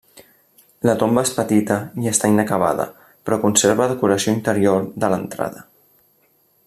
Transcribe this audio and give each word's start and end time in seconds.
La 0.89 0.93
tomba 1.01 1.23
és 1.27 1.33
petita 1.39 1.77
i 2.05 2.09
està 2.11 2.29
inacabada, 2.31 2.87
però 3.29 3.39
conserva 3.45 3.87
decoració 3.93 4.35
interior 4.39 4.89
de 5.05 5.13
l'entrada. 5.17 5.67